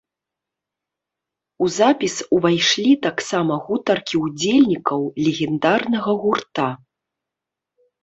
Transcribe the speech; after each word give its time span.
У 1.65 1.67
запіс 1.79 2.15
увайшлі 2.39 2.91
таксама 3.07 3.53
гутаркі 3.69 4.15
ўдзельнікаў 4.25 5.01
легендарнага 5.31 6.11
гурта. 6.27 6.69